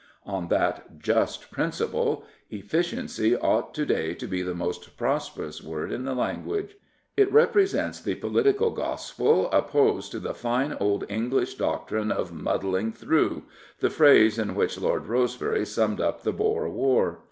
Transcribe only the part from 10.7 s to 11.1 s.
old